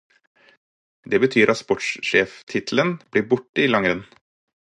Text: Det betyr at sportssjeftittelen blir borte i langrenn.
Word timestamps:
Det 1.13 1.19
betyr 1.23 1.51
at 1.53 1.59
sportssjeftittelen 1.59 2.93
blir 3.13 3.27
borte 3.35 3.67
i 3.67 3.71
langrenn. 3.77 4.05